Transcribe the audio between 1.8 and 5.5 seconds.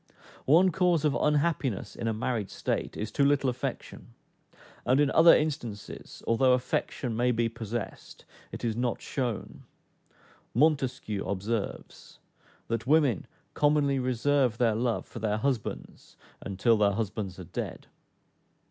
in a married state, is too little affection; and in other